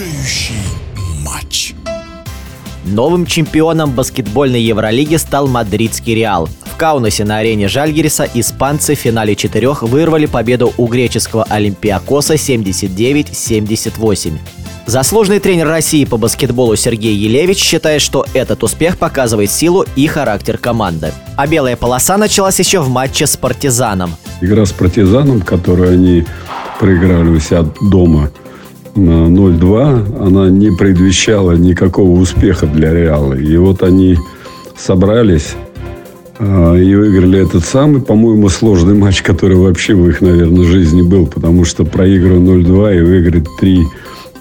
решающий 0.00 0.54
матч. 1.24 1.74
Новым 2.84 3.26
чемпионом 3.26 3.90
баскетбольной 3.90 4.62
Евролиги 4.62 5.16
стал 5.16 5.46
мадридский 5.46 6.14
«Реал». 6.14 6.48
В 6.64 6.76
Каунасе 6.76 7.24
на 7.24 7.36
арене 7.38 7.66
Жальгериса 7.68 8.26
испанцы 8.32 8.94
в 8.94 8.98
финале 8.98 9.36
четырех 9.36 9.82
вырвали 9.82 10.24
победу 10.24 10.72
у 10.78 10.86
греческого 10.86 11.44
«Олимпиакоса» 11.44 12.32
79-78. 12.34 14.38
Заслуженный 14.86 15.40
тренер 15.40 15.68
России 15.68 16.06
по 16.06 16.16
баскетболу 16.16 16.76
Сергей 16.76 17.14
Елевич 17.14 17.58
считает, 17.58 18.00
что 18.00 18.24
этот 18.32 18.64
успех 18.64 18.96
показывает 18.96 19.50
силу 19.50 19.84
и 19.96 20.06
характер 20.06 20.56
команды. 20.56 21.12
А 21.36 21.46
белая 21.46 21.76
полоса 21.76 22.16
началась 22.16 22.58
еще 22.58 22.80
в 22.80 22.88
матче 22.88 23.26
с 23.26 23.36
«Партизаном». 23.36 24.16
Игра 24.40 24.64
с 24.64 24.72
«Партизаном», 24.72 25.42
которую 25.42 25.92
они 25.92 26.24
проиграли 26.78 27.28
у 27.28 27.38
себя 27.38 27.66
дома– 27.82 28.30
0-2, 28.94 30.24
она 30.24 30.48
не 30.50 30.70
предвещала 30.70 31.52
никакого 31.52 32.18
успеха 32.18 32.66
для 32.66 32.92
Реала. 32.92 33.34
И 33.34 33.56
вот 33.56 33.82
они 33.82 34.16
собрались 34.76 35.54
а, 36.38 36.74
и 36.74 36.94
выиграли 36.94 37.40
этот 37.40 37.64
самый, 37.64 38.00
по-моему, 38.00 38.48
сложный 38.48 38.94
матч, 38.94 39.22
который 39.22 39.56
вообще 39.56 39.94
в 39.94 40.08
их, 40.08 40.20
наверное, 40.20 40.64
жизни 40.64 41.02
был, 41.02 41.26
потому 41.26 41.64
что 41.64 41.84
проигрывая 41.84 42.40
0-2 42.40 42.98
и 42.98 43.02
выиграть 43.02 43.46
3 43.60 43.84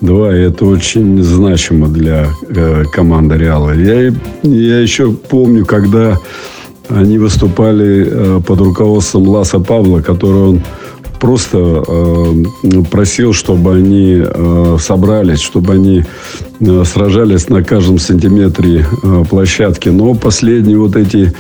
2, 0.02 0.38
и 0.38 0.42
это 0.42 0.66
очень 0.66 1.22
значимо 1.22 1.90
для 1.90 2.28
э, 2.48 2.84
команды 2.92 3.38
Реала. 3.38 3.72
Я, 3.72 4.14
я 4.44 4.80
еще 4.80 5.12
помню, 5.12 5.66
когда 5.66 6.18
они 6.88 7.18
выступали 7.18 8.08
э, 8.10 8.42
под 8.46 8.62
руководством 8.62 9.28
Ласа 9.28 9.60
Павла, 9.60 10.00
который 10.00 10.42
он 10.42 10.62
просто 11.20 11.84
э, 11.88 12.84
просил, 12.90 13.34
чтобы 13.34 13.76
они 13.76 14.22
э, 14.24 14.78
собрались, 14.80 15.42
чтобы 15.42 15.74
они 15.74 16.04
э, 16.60 16.84
сражались 16.86 17.50
на 17.50 17.64
каждом 17.64 18.00
сантиметре 18.00 18.86
э, 19.04 19.24
площадки. 19.30 19.90
Но 19.90 20.14
последние 20.14 20.78
вот 20.78 20.96
эти 20.96 21.34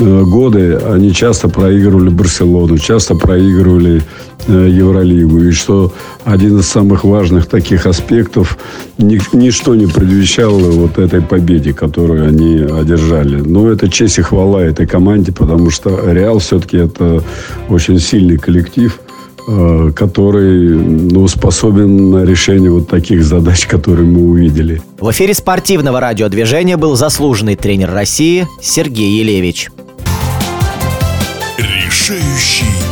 э, 0.00 0.22
годы 0.22 0.76
они 0.76 1.12
часто 1.12 1.48
проигрывали 1.48 2.10
Барселону, 2.10 2.78
часто 2.78 3.14
проигрывали 3.14 4.02
э, 4.46 4.68
Евролигу. 4.70 5.40
И 5.40 5.52
что 5.52 5.92
один 6.24 6.60
из 6.60 6.66
самых 6.66 7.04
важных 7.04 7.46
таких 7.46 7.86
аспектов, 7.86 8.56
ни, 8.98 9.20
ничто 9.36 9.74
не 9.74 9.86
предвещало 9.86 10.70
вот 10.70 10.98
этой 10.98 11.20
победе, 11.20 11.72
которую 11.72 12.28
они 12.28 12.58
одержали. 12.58 13.40
Но 13.40 13.68
это 13.68 13.88
честь 13.88 14.18
и 14.18 14.22
хвала 14.22 14.62
этой 14.62 14.86
команде, 14.86 15.32
потому 15.32 15.70
что 15.70 16.00
Реал 16.12 16.38
все-таки 16.38 16.76
это 16.76 17.22
очень 17.68 17.98
сильный 17.98 18.38
коллектив. 18.38 19.00
Э, 19.46 19.92
который 19.94 20.70
ну, 20.74 21.28
способен 21.28 22.10
на 22.10 22.24
решение 22.24 22.70
вот 22.70 22.88
таких 22.88 23.22
задач, 23.22 23.66
которые 23.66 24.06
мы 24.08 24.22
увидели. 24.22 24.80
В 24.98 25.10
эфире 25.10 25.34
спортивного 25.34 26.00
радиодвижения 26.00 26.78
был 26.78 26.96
заслуженный 26.96 27.54
тренер 27.54 27.92
России 27.92 28.46
Сергей 28.62 29.18
Елевич. 29.18 29.70
Решающий 31.58 32.83